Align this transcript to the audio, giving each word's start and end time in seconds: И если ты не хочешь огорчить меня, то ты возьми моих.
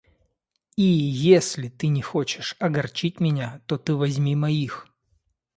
И 0.77 0.81
если 0.81 1.67
ты 1.69 1.85
не 1.85 2.01
хочешь 2.01 2.55
огорчить 2.57 3.19
меня, 3.19 3.61
то 3.67 3.77
ты 3.77 3.93
возьми 3.93 4.35
моих. 4.35 4.87